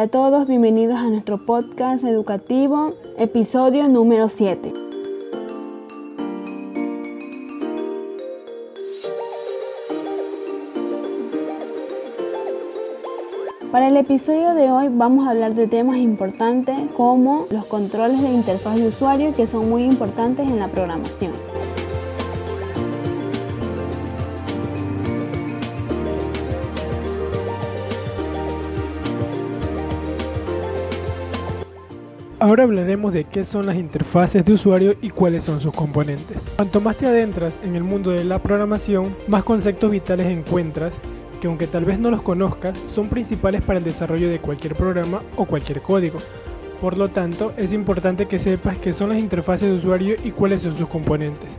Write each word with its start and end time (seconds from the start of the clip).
Hola 0.00 0.06
a 0.06 0.10
todos, 0.12 0.48
bienvenidos 0.48 0.96
a 0.96 1.10
nuestro 1.10 1.44
podcast 1.44 2.04
educativo, 2.04 2.94
episodio 3.18 3.86
número 3.86 4.30
7. 4.30 4.72
Para 13.70 13.88
el 13.88 13.98
episodio 13.98 14.54
de 14.54 14.72
hoy 14.72 14.88
vamos 14.90 15.26
a 15.26 15.32
hablar 15.32 15.54
de 15.54 15.66
temas 15.66 15.98
importantes 15.98 16.90
como 16.94 17.46
los 17.50 17.66
controles 17.66 18.22
de 18.22 18.32
interfaz 18.32 18.76
de 18.76 18.88
usuario 18.88 19.34
que 19.34 19.46
son 19.46 19.68
muy 19.68 19.82
importantes 19.82 20.48
en 20.48 20.60
la 20.60 20.68
programación. 20.68 21.32
Ahora 32.42 32.62
hablaremos 32.62 33.12
de 33.12 33.24
qué 33.24 33.44
son 33.44 33.66
las 33.66 33.76
interfaces 33.76 34.42
de 34.46 34.54
usuario 34.54 34.94
y 35.02 35.10
cuáles 35.10 35.44
son 35.44 35.60
sus 35.60 35.74
componentes. 35.74 36.38
Cuanto 36.56 36.80
más 36.80 36.96
te 36.96 37.06
adentras 37.06 37.58
en 37.62 37.76
el 37.76 37.84
mundo 37.84 38.12
de 38.12 38.24
la 38.24 38.38
programación, 38.38 39.14
más 39.28 39.44
conceptos 39.44 39.90
vitales 39.90 40.26
encuentras 40.26 40.94
que 41.38 41.48
aunque 41.48 41.66
tal 41.66 41.84
vez 41.84 41.98
no 41.98 42.10
los 42.10 42.22
conozcas, 42.22 42.78
son 42.88 43.08
principales 43.08 43.62
para 43.62 43.78
el 43.78 43.84
desarrollo 43.84 44.30
de 44.30 44.38
cualquier 44.38 44.74
programa 44.74 45.20
o 45.36 45.44
cualquier 45.44 45.82
código. 45.82 46.18
Por 46.80 46.96
lo 46.96 47.10
tanto, 47.10 47.52
es 47.58 47.74
importante 47.74 48.24
que 48.24 48.38
sepas 48.38 48.78
qué 48.78 48.94
son 48.94 49.10
las 49.10 49.18
interfaces 49.18 49.68
de 49.68 49.76
usuario 49.76 50.16
y 50.24 50.30
cuáles 50.30 50.62
son 50.62 50.74
sus 50.74 50.88
componentes. 50.88 51.50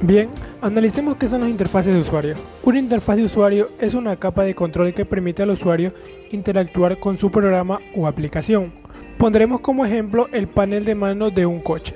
Bien, 0.00 0.28
analicemos 0.62 1.16
qué 1.16 1.26
son 1.26 1.40
las 1.40 1.50
interfaces 1.50 1.92
de 1.92 2.02
usuario. 2.02 2.36
Una 2.62 2.78
interfaz 2.78 3.16
de 3.16 3.24
usuario 3.24 3.70
es 3.80 3.94
una 3.94 4.14
capa 4.14 4.44
de 4.44 4.54
control 4.54 4.94
que 4.94 5.04
permite 5.04 5.42
al 5.42 5.50
usuario 5.50 5.92
interactuar 6.30 7.00
con 7.00 7.18
su 7.18 7.32
programa 7.32 7.80
o 7.96 8.06
aplicación. 8.06 8.72
Pondremos 9.20 9.60
como 9.60 9.84
ejemplo 9.84 10.30
el 10.32 10.48
panel 10.48 10.86
de 10.86 10.94
mano 10.94 11.28
de 11.28 11.44
un 11.44 11.60
coche. 11.60 11.94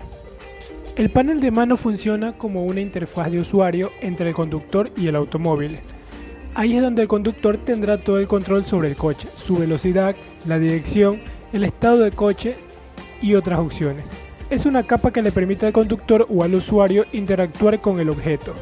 El 0.94 1.08
panel 1.08 1.40
de 1.40 1.50
mano 1.50 1.78
funciona 1.78 2.36
como 2.36 2.66
una 2.66 2.82
interfaz 2.82 3.30
de 3.30 3.40
usuario 3.40 3.90
entre 4.02 4.28
el 4.28 4.34
conductor 4.34 4.90
y 4.94 5.06
el 5.06 5.16
automóvil. 5.16 5.78
Ahí 6.54 6.76
es 6.76 6.82
donde 6.82 7.00
el 7.00 7.08
conductor 7.08 7.56
tendrá 7.56 7.96
todo 7.96 8.18
el 8.18 8.28
control 8.28 8.66
sobre 8.66 8.90
el 8.90 8.96
coche, 8.96 9.26
su 9.38 9.56
velocidad, 9.56 10.14
la 10.46 10.58
dirección, 10.58 11.18
el 11.54 11.64
estado 11.64 12.00
del 12.00 12.14
coche 12.14 12.56
y 13.22 13.36
otras 13.36 13.58
opciones. 13.58 14.04
Es 14.50 14.66
una 14.66 14.82
capa 14.82 15.10
que 15.10 15.22
le 15.22 15.32
permite 15.32 15.64
al 15.64 15.72
conductor 15.72 16.26
o 16.28 16.44
al 16.44 16.54
usuario 16.54 17.06
interactuar 17.12 17.80
con 17.80 18.00
el 18.00 18.10
objeto, 18.10 18.54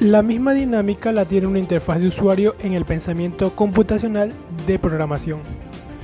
La 0.00 0.22
misma 0.22 0.54
dinámica 0.54 1.10
la 1.10 1.24
tiene 1.24 1.48
una 1.48 1.58
interfaz 1.58 1.98
de 1.98 2.06
usuario 2.06 2.54
en 2.62 2.74
el 2.74 2.84
pensamiento 2.84 3.50
computacional 3.50 4.30
de 4.64 4.78
programación. 4.78 5.40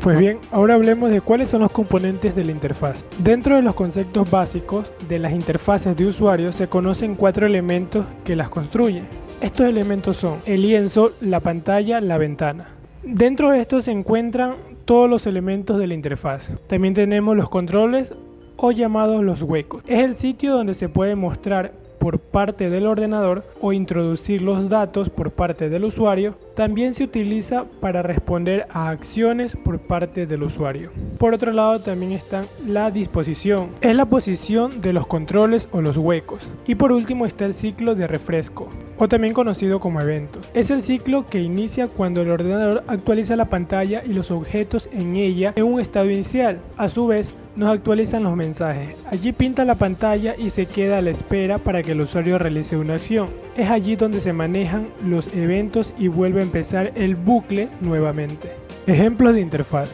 Pues 0.03 0.19
bien, 0.19 0.39
ahora 0.51 0.75
hablemos 0.75 1.11
de 1.11 1.21
cuáles 1.21 1.51
son 1.51 1.61
los 1.61 1.71
componentes 1.71 2.35
de 2.35 2.45
la 2.45 2.51
interfaz. 2.51 3.05
Dentro 3.21 3.55
de 3.55 3.63
los 3.63 3.77
conceptos 3.77 4.29
básicos 4.29 4.91
de 5.09 5.21
las 5.21 5.33
interfaces 5.33 5.97
de 5.97 6.07
usuario 6.07 6.51
se 6.51 6.67
conocen 6.67 7.15
cuatro 7.15 7.47
elementos 7.47 8.05
que 8.25 8.35
las 8.35 8.49
construyen. 8.49 9.05
Estos 9.41 9.67
elementos 9.67 10.17
son 10.17 10.41
el 10.45 10.63
lienzo, 10.63 11.13
la 11.21 11.39
pantalla, 11.39 12.01
la 12.01 12.19
ventana. 12.19 12.71
Dentro 13.05 13.53
de 13.53 13.61
estos 13.61 13.85
se 13.85 13.93
encuentran 13.93 14.57
todos 14.87 15.09
los 15.09 15.25
elementos 15.29 15.79
de 15.79 15.87
la 15.87 15.95
interfaz. 15.95 16.51
También 16.67 16.95
tenemos 16.95 17.37
los 17.37 17.49
controles 17.49 18.13
o 18.57 18.73
llamados 18.73 19.23
los 19.23 19.41
huecos. 19.43 19.85
Es 19.87 20.03
el 20.03 20.17
sitio 20.17 20.53
donde 20.53 20.75
se 20.75 20.89
puede 20.89 21.15
mostrar 21.15 21.84
por 22.05 22.19
parte 22.19 22.69
del 22.69 22.87
ordenador 22.87 23.47
o 23.63 23.73
introducir 23.73 24.43
los 24.43 24.69
datos 24.69 25.09
por 25.09 25.31
parte 25.31 25.71
del 25.71 25.85
usuario, 25.85 26.35
también 26.55 26.93
se 26.93 27.05
utiliza 27.05 27.65
para 27.81 28.03
responder 28.03 28.67
a 28.69 28.91
acciones 28.91 29.57
por 29.57 29.79
parte 29.79 30.27
del 30.27 30.43
usuario. 30.43 30.91
Por 31.17 31.33
otro 31.33 31.51
lado 31.51 31.81
también 31.81 32.13
está 32.13 32.43
la 32.67 32.91
disposición, 32.91 33.71
es 33.81 33.97
la 33.97 34.05
posición 34.05 34.83
de 34.83 34.93
los 34.93 35.07
controles 35.07 35.67
o 35.73 35.81
los 35.81 35.97
huecos. 35.97 36.47
Y 36.67 36.75
por 36.75 36.93
último 36.93 37.25
está 37.25 37.47
el 37.47 37.55
ciclo 37.55 37.95
de 37.95 38.07
refresco, 38.07 38.69
o 38.99 39.09
también 39.09 39.33
conocido 39.33 39.81
como 39.81 40.03
eventos. 40.03 40.51
Es 40.53 40.69
el 40.71 40.83
ciclo 40.83 41.27
que 41.27 41.41
inicia 41.41 41.89
cuando 41.89 42.21
el 42.21 42.31
ordenador 42.31 42.85
actualiza 42.87 43.35
la 43.35 43.47
pantalla 43.47 44.03
y 44.05 44.13
los 44.13 44.31
objetos 44.31 44.91
en 44.93 45.17
ella 45.17 45.55
en 45.57 45.65
un 45.65 45.81
estado 45.81 46.11
inicial. 46.11 46.59
A 46.77 46.91
su 46.91 47.07
vez, 47.07 47.35
nos 47.57 47.71
actualizan 47.71 48.25
los 48.25 48.37
mensajes. 48.37 48.97
Allí 49.11 49.33
pinta 49.33 49.65
la 49.65 49.77
pantalla 49.77 50.35
y 50.37 50.51
se 50.51 50.67
queda 50.67 50.99
a 50.99 51.03
la 51.03 51.11
espera 51.11 51.59
para 51.59 51.83
que 51.83 51.93
el 51.93 52.01
usuario 52.01 52.39
realice 52.39 52.77
una 52.77 52.95
acción. 52.95 53.29
Es 53.57 53.71
allí 53.71 53.97
donde 53.97 54.21
se 54.21 54.33
manejan 54.33 54.89
los 55.05 55.35
eventos 55.35 55.93
y 55.99 56.09
vuelve 56.09 56.41
a 56.41 56.45
empezar 56.45 56.91
el 56.95 57.17
bucle 57.17 57.69
nuevamente. 57.81 58.53
Ejemplos 58.87 59.35
de 59.35 59.41
interfaz. 59.41 59.89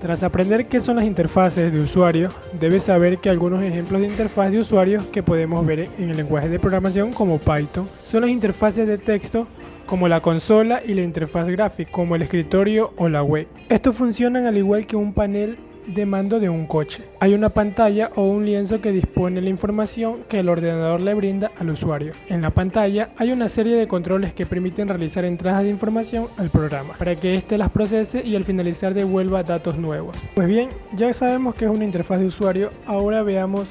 Tras 0.00 0.22
aprender 0.22 0.66
qué 0.66 0.80
son 0.80 0.96
las 0.96 1.04
interfaces 1.04 1.72
de 1.72 1.80
usuario, 1.80 2.28
debes 2.60 2.84
saber 2.84 3.18
que 3.18 3.30
algunos 3.30 3.62
ejemplos 3.62 4.00
de 4.00 4.06
interfaz 4.06 4.52
de 4.52 4.60
usuario 4.60 5.00
que 5.10 5.24
podemos 5.24 5.66
ver 5.66 5.88
en 5.98 6.10
el 6.10 6.16
lenguaje 6.16 6.48
de 6.48 6.60
programación 6.60 7.12
como 7.12 7.38
Python 7.38 7.88
son 8.04 8.20
las 8.20 8.30
interfaces 8.30 8.86
de 8.86 8.98
texto 8.98 9.48
como 9.86 10.06
la 10.06 10.20
consola 10.20 10.82
y 10.86 10.94
la 10.94 11.02
interfaz 11.02 11.48
gráfica, 11.48 11.90
como 11.90 12.14
el 12.14 12.22
escritorio 12.22 12.92
o 12.96 13.08
la 13.08 13.22
web. 13.22 13.48
Estos 13.70 13.96
funcionan 13.96 14.44
al 14.46 14.58
igual 14.58 14.86
que 14.86 14.96
un 14.96 15.14
panel 15.14 15.56
de 15.88 16.06
mando 16.06 16.38
de 16.40 16.48
un 16.48 16.66
coche. 16.66 17.02
Hay 17.20 17.34
una 17.34 17.48
pantalla 17.48 18.10
o 18.14 18.22
un 18.22 18.44
lienzo 18.44 18.80
que 18.80 18.92
dispone 18.92 19.40
la 19.40 19.48
información 19.48 20.24
que 20.28 20.40
el 20.40 20.48
ordenador 20.48 21.00
le 21.00 21.14
brinda 21.14 21.50
al 21.58 21.70
usuario. 21.70 22.12
En 22.28 22.42
la 22.42 22.50
pantalla 22.50 23.10
hay 23.16 23.32
una 23.32 23.48
serie 23.48 23.76
de 23.76 23.88
controles 23.88 24.34
que 24.34 24.46
permiten 24.46 24.88
realizar 24.88 25.24
entradas 25.24 25.62
de 25.62 25.70
información 25.70 26.28
al 26.36 26.50
programa 26.50 26.94
para 26.98 27.16
que 27.16 27.34
éste 27.34 27.58
las 27.58 27.70
procese 27.70 28.24
y 28.24 28.36
al 28.36 28.44
finalizar 28.44 28.94
devuelva 28.94 29.42
datos 29.42 29.78
nuevos. 29.78 30.16
Pues 30.34 30.48
bien, 30.48 30.68
ya 30.94 31.12
sabemos 31.12 31.54
que 31.54 31.64
es 31.64 31.70
una 31.70 31.84
interfaz 31.84 32.20
de 32.20 32.26
usuario, 32.26 32.70
ahora 32.86 33.22
veamos 33.22 33.66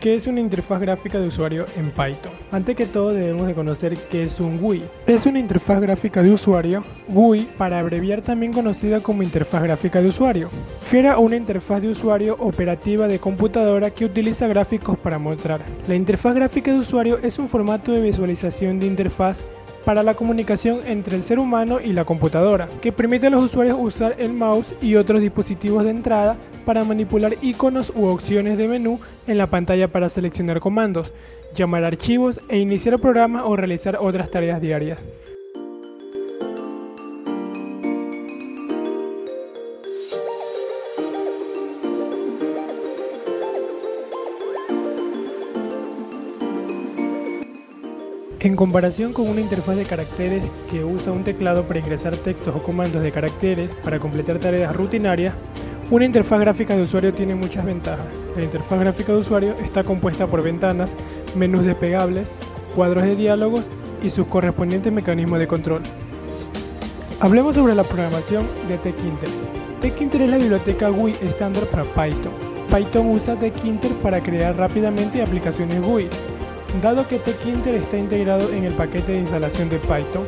¿Qué 0.00 0.14
es 0.14 0.26
una 0.26 0.40
interfaz 0.40 0.80
gráfica 0.80 1.20
de 1.20 1.26
usuario 1.26 1.66
en 1.76 1.90
Python? 1.90 2.32
Antes 2.50 2.74
que 2.74 2.86
todo 2.86 3.12
debemos 3.12 3.46
de 3.46 3.52
conocer 3.52 3.98
qué 4.10 4.22
es 4.22 4.40
un 4.40 4.58
GUI. 4.58 4.82
Es 5.06 5.26
una 5.26 5.38
interfaz 5.38 5.78
gráfica 5.78 6.22
de 6.22 6.32
usuario, 6.32 6.82
GUI 7.08 7.46
para 7.58 7.78
abreviar 7.78 8.22
también 8.22 8.50
conocida 8.50 9.00
como 9.00 9.22
interfaz 9.22 9.62
gráfica 9.62 10.00
de 10.00 10.08
usuario. 10.08 10.48
Fiera 10.80 11.18
una 11.18 11.36
interfaz 11.36 11.82
de 11.82 11.90
usuario 11.90 12.36
operativa 12.38 13.08
de 13.08 13.18
computadora 13.18 13.90
que 13.90 14.06
utiliza 14.06 14.46
gráficos 14.46 14.96
para 14.96 15.18
mostrar. 15.18 15.60
La 15.86 15.96
interfaz 15.96 16.34
gráfica 16.34 16.72
de 16.72 16.78
usuario 16.78 17.18
es 17.18 17.38
un 17.38 17.50
formato 17.50 17.92
de 17.92 18.00
visualización 18.00 18.80
de 18.80 18.86
interfaz 18.86 19.36
para 19.84 20.02
la 20.02 20.14
comunicación 20.14 20.80
entre 20.86 21.16
el 21.16 21.24
ser 21.24 21.38
humano 21.38 21.78
y 21.78 21.92
la 21.92 22.04
computadora, 22.06 22.68
que 22.80 22.92
permite 22.92 23.26
a 23.26 23.30
los 23.30 23.42
usuarios 23.42 23.76
usar 23.78 24.14
el 24.18 24.32
mouse 24.32 24.74
y 24.80 24.94
otros 24.94 25.20
dispositivos 25.20 25.84
de 25.84 25.90
entrada 25.90 26.36
para 26.60 26.84
manipular 26.84 27.34
iconos 27.42 27.92
u 27.94 28.06
opciones 28.06 28.56
de 28.56 28.68
menú 28.68 29.00
en 29.26 29.38
la 29.38 29.48
pantalla 29.48 29.88
para 29.88 30.08
seleccionar 30.08 30.60
comandos, 30.60 31.12
llamar 31.54 31.84
archivos 31.84 32.40
e 32.48 32.58
iniciar 32.58 32.98
programas 32.98 33.44
o 33.46 33.56
realizar 33.56 33.96
otras 34.00 34.30
tareas 34.30 34.60
diarias. 34.60 34.98
En 48.42 48.56
comparación 48.56 49.12
con 49.12 49.28
una 49.28 49.42
interfaz 49.42 49.76
de 49.76 49.84
caracteres 49.84 50.42
que 50.70 50.82
usa 50.82 51.12
un 51.12 51.24
teclado 51.24 51.64
para 51.64 51.80
ingresar 51.80 52.16
textos 52.16 52.56
o 52.56 52.62
comandos 52.62 53.02
de 53.02 53.12
caracteres 53.12 53.68
para 53.84 53.98
completar 53.98 54.38
tareas 54.38 54.74
rutinarias, 54.74 55.34
una 55.90 56.04
interfaz 56.04 56.40
gráfica 56.40 56.76
de 56.76 56.82
usuario 56.82 57.12
tiene 57.12 57.34
muchas 57.34 57.64
ventajas. 57.64 58.06
La 58.36 58.44
interfaz 58.44 58.78
gráfica 58.78 59.12
de 59.12 59.18
usuario 59.18 59.54
está 59.56 59.82
compuesta 59.82 60.28
por 60.28 60.40
ventanas, 60.42 60.92
menús 61.34 61.64
despegables, 61.64 62.28
cuadros 62.76 63.02
de 63.02 63.16
diálogos 63.16 63.64
y 64.00 64.10
sus 64.10 64.28
correspondientes 64.28 64.92
mecanismos 64.92 65.40
de 65.40 65.48
control. 65.48 65.82
Hablemos 67.18 67.56
sobre 67.56 67.74
la 67.74 67.82
programación 67.82 68.46
de 68.68 68.78
TechInter. 68.78 69.28
TechInter 69.80 70.22
es 70.22 70.30
la 70.30 70.38
biblioteca 70.38 70.88
GUI 70.90 71.16
estándar 71.22 71.64
para 71.64 71.82
Python. 71.82 72.32
Python 72.68 73.10
usa 73.10 73.34
TechInter 73.34 73.90
para 73.94 74.20
crear 74.20 74.56
rápidamente 74.56 75.20
aplicaciones 75.20 75.82
GUI. 75.82 76.08
Dado 76.80 77.08
que 77.08 77.18
TechInter 77.18 77.74
está 77.74 77.98
integrado 77.98 78.48
en 78.52 78.64
el 78.64 78.74
paquete 78.74 79.12
de 79.12 79.18
instalación 79.18 79.68
de 79.68 79.78
Python, 79.78 80.24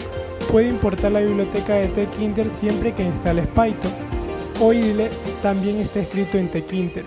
puede 0.51 0.69
importar 0.69 1.13
la 1.13 1.21
biblioteca 1.21 1.75
de 1.75 1.87
TechInter 1.87 2.47
siempre 2.59 2.93
que 2.93 3.05
instales 3.05 3.47
Python 3.47 4.12
OIDLE 4.61 5.09
también 5.43 5.79
está 5.81 6.01
escrito 6.01 6.39
en 6.39 6.49
TechInter, 6.49 7.05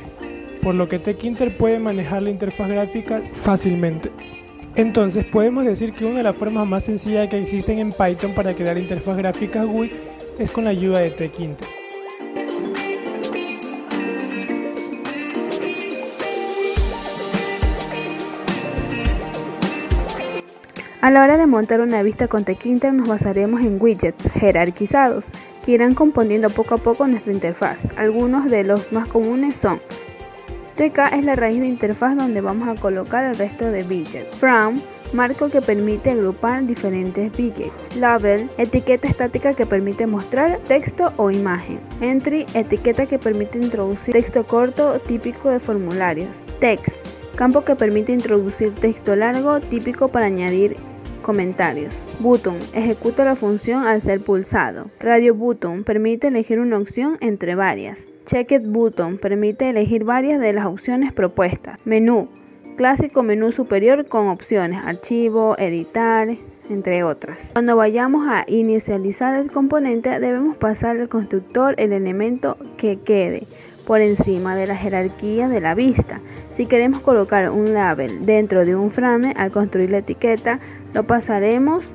por 0.62 0.76
lo 0.76 0.88
que 0.88 1.00
TechInter 1.00 1.56
puede 1.58 1.80
manejar 1.80 2.24
la 2.24 2.30
interfaz 2.30 2.70
gráfica 2.70 3.22
fácilmente. 3.26 4.12
Entonces 4.76 5.26
podemos 5.26 5.66
decir 5.66 5.94
que 5.94 6.06
una 6.06 6.18
de 6.18 6.24
las 6.24 6.36
formas 6.36 6.68
más 6.68 6.84
sencillas 6.84 7.30
que 7.30 7.42
existen 7.42 7.80
en 7.80 7.92
Python 7.92 8.34
para 8.34 8.54
crear 8.54 8.78
interfaz 8.78 9.18
gráfica 9.18 9.64
GUI 9.64 9.92
es 10.38 10.52
con 10.52 10.66
la 10.66 10.72
ayuda 10.72 11.00
de 11.00 11.12
TechInter. 11.12 11.68
A 21.06 21.12
la 21.12 21.22
hora 21.22 21.38
de 21.38 21.46
montar 21.46 21.81
una 21.81 22.02
vista 22.02 22.28
con 22.28 22.46
Tkinter 22.46 22.92
nos 22.92 23.07
basaremos 23.07 23.62
en 23.62 23.80
widgets 23.80 24.28
jerarquizados 24.31 25.28
que 25.63 25.74
irán 25.74 25.94
componiendo 25.94 26.50
poco 26.50 26.74
a 26.74 26.78
poco 26.80 27.06
nuestra 27.06 27.31
interfaz. 27.31 27.78
Algunos 27.96 28.50
de 28.50 28.63
los 28.63 28.92
más 28.92 29.07
comunes 29.07 29.56
son 29.56 29.80
TK 30.75 31.13
es 31.13 31.24
la 31.24 31.36
raíz 31.36 31.60
de 31.60 31.68
interfaz 31.68 32.18
donde 32.18 32.42
vamos 32.42 32.68
a 32.68 32.81
colocar 32.81 33.24
el 33.24 33.36
resto 33.36 33.69
de 33.69 33.84
widgets. 33.84 34.36
From 34.38 34.81
marco 35.13 35.50
que 35.52 35.62
permite 35.62 36.10
agrupar 36.10 36.66
diferentes 36.66 37.31
widgets. 37.38 37.96
Label, 37.98 38.50
etiqueta 38.58 39.08
estática 39.08 39.54
que 39.54 39.68
permite 39.68 40.08
mostrar 40.08 40.58
texto 40.68 41.13
o 41.18 41.30
imagen. 41.30 41.80
Entry, 42.01 42.48
etiqueta 42.56 43.06
que 43.06 43.19
permite 43.19 43.60
introducir 43.60 44.12
texto 44.12 44.44
corto 44.48 45.00
típico 45.01 45.51
de 45.51 45.60
formularios. 45.60 46.30
Text, 46.60 46.96
campo 47.36 47.63
que 47.63 47.75
permite 47.75 48.12
introducir 48.12 48.74
texto 48.74 49.16
largo 49.16 49.60
típico 49.60 50.08
para 50.08 50.25
añadir 50.25 50.75
comentarios. 51.25 51.92
Button 52.19 52.60
ejecuta 52.74 53.25
la 53.25 53.36
función 53.36 53.83
al 53.83 54.04
ser 54.04 54.22
pulsado. 54.22 54.92
Radio 55.00 55.33
Button 55.33 55.83
permite 55.83 56.27
elegir 56.27 56.60
una 56.60 56.77
opción 56.77 57.18
entre 57.19 57.56
varias. 57.56 58.07
Checked 58.27 58.68
Button 58.68 59.18
permite 59.18 59.69
elegir 59.69 60.04
varias 60.04 60.39
de 60.39 60.54
las 60.54 60.68
opciones 60.68 61.12
propuestas. 61.12 61.80
Menú 61.83 62.30
clásico 62.75 63.24
menú 63.24 63.51
superior 63.51 64.06
con 64.06 64.27
opciones 64.27 64.83
archivo, 64.86 65.56
editar, 65.57 66.27
entre 66.69 67.04
otras. 67.04 67.51
Cuando 67.54 67.75
vayamos 67.75 68.27
a 68.27 68.44
inicializar 68.48 69.36
el 69.39 69.51
componente 69.51 70.19
debemos 70.19 70.57
pasar 70.57 71.00
al 71.00 71.10
constructor 71.10 71.74
el 71.77 71.92
elemento 71.92 72.57
que 72.77 72.98
quede 72.98 73.48
por 73.86 74.02
encima 74.02 74.56
de 74.56 74.68
la 74.68 74.76
jerarquía 74.76 75.48
de 75.48 75.62
la 75.62 75.76
vista. 75.76 76.20
Si 76.56 76.66
queremos 76.66 77.02
colocar 77.02 77.50
un 77.50 77.74
label 77.74 78.26
dentro 78.26 78.66
de 78.66 78.76
un 78.76 78.92
frame, 78.92 79.34
al 79.38 79.52
construir 79.52 79.90
la 79.90 80.00
etiqueta, 80.00 80.60
lo 80.94 81.04
pasaremos 81.04 81.86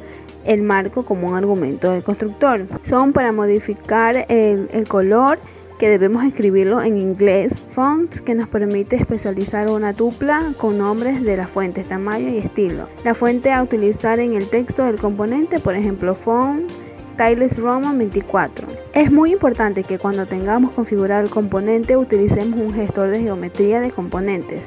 el 0.45 0.63
marco 0.63 1.05
como 1.05 1.29
un 1.29 1.37
argumento 1.37 1.93
del 1.93 2.03
constructor. 2.03 2.67
Son 2.89 3.13
para 3.13 3.33
modificar 3.33 4.27
el, 4.29 4.69
el 4.73 4.89
color 4.89 5.39
que 5.79 5.89
debemos 5.89 6.25
escribirlo 6.25 6.83
en 6.83 6.99
inglés. 6.99 7.55
Fonts 7.71 8.21
que 8.21 8.35
nos 8.35 8.51
permite 8.51 8.97
especializar 8.97 9.71
una 9.71 9.95
tupla 9.95 10.53
con 10.59 10.77
nombres 10.77 11.23
de 11.23 11.39
las 11.39 11.49
fuentes, 11.49 11.89
tamaño 11.89 12.29
y 12.29 12.37
estilo. 12.37 12.87
La 13.03 13.15
fuente 13.15 13.51
a 13.51 13.63
utilizar 13.63 14.21
en 14.21 14.35
el 14.35 14.49
texto 14.49 14.85
del 14.85 14.97
componente, 14.97 15.59
por 15.59 15.75
ejemplo, 15.75 16.15
font 16.15 16.71
Tiles 17.17 17.57
Roman 17.57 17.99
24. 17.99 18.69
Es 18.93 19.11
muy 19.11 19.33
importante 19.33 19.85
que 19.85 19.99
cuando 19.99 20.27
tengamos 20.27 20.73
configurado 20.73 21.23
el 21.23 21.31
componente 21.31 21.97
utilicemos 21.97 22.61
un 22.61 22.73
gestor 22.73 23.11
de 23.11 23.21
geometría 23.21 23.81
de 23.81 23.91
componentes. 23.91 24.65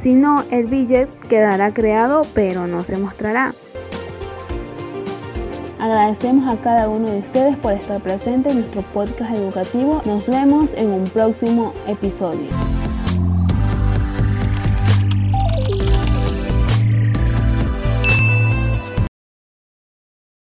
Si 0.00 0.14
no, 0.14 0.44
el 0.50 0.66
widget 0.66 1.08
quedará 1.28 1.72
creado 1.72 2.22
pero 2.34 2.66
no 2.66 2.82
se 2.82 2.96
mostrará. 2.96 3.54
Agradecemos 5.78 6.46
a 6.46 6.60
cada 6.62 6.88
uno 6.88 7.10
de 7.10 7.18
ustedes 7.18 7.56
por 7.58 7.72
estar 7.72 8.00
presente 8.00 8.50
en 8.50 8.60
nuestro 8.60 8.82
podcast 8.82 9.34
educativo. 9.34 10.00
Nos 10.06 10.26
vemos 10.26 10.70
en 10.74 10.90
un 10.90 11.04
próximo 11.04 11.74
episodio. 11.86 12.48